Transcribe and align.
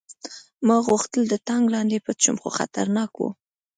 ما 0.67 0.77
غوښتل 0.87 1.21
د 1.27 1.33
ټانک 1.47 1.65
لاندې 1.75 2.03
پټ 2.05 2.17
شم 2.23 2.37
خو 2.41 2.49
خطرناک 2.59 3.11
و 3.19 3.23